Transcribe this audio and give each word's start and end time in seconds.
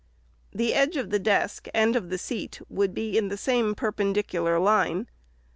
The 0.51 0.73
edge 0.73 0.97
of 0.97 1.11
the 1.11 1.19
desk 1.19 1.67
and 1.75 1.95
of 1.95 2.09
the 2.09 2.17
seat 2.17 2.59
should 2.75 2.95
be 2.95 3.19
in 3.19 3.27
the 3.27 3.37
same 3.37 3.75
perpendicular 3.75 4.57
line. 4.57 5.07